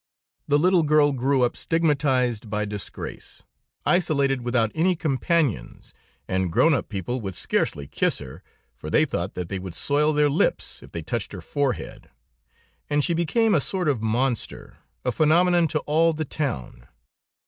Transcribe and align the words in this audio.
"The 0.47 0.57
little 0.57 0.81
girl 0.81 1.11
grew 1.11 1.43
up 1.43 1.55
stigmatized 1.55 2.49
by 2.49 2.65
disgrace, 2.65 3.43
isolated 3.85 4.41
without 4.41 4.71
any 4.73 4.95
companions, 4.95 5.93
and 6.27 6.51
grown 6.51 6.73
up 6.73 6.89
people 6.89 7.21
would 7.21 7.35
scarcely 7.35 7.85
kiss 7.85 8.17
her, 8.17 8.41
for 8.73 8.89
they 8.89 9.05
thought 9.05 9.35
that 9.35 9.47
they 9.49 9.59
would 9.59 9.75
soil 9.75 10.11
their 10.11 10.27
lips 10.27 10.81
if 10.81 10.91
they 10.91 11.03
touched 11.03 11.33
her 11.33 11.41
forehead, 11.41 12.09
and 12.89 13.03
she 13.03 13.13
became 13.13 13.53
a 13.53 13.61
sort 13.61 13.87
of 13.87 14.01
monster, 14.01 14.77
a 15.05 15.11
phenomenon 15.11 15.67
to 15.67 15.77
all 15.81 16.13
the 16.13 16.25
town. 16.25 16.87